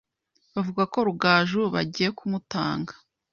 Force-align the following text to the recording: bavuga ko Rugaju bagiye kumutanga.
bavuga 0.53 0.83
ko 0.91 0.97
Rugaju 1.07 1.61
bagiye 1.73 2.09
kumutanga. 2.17 2.93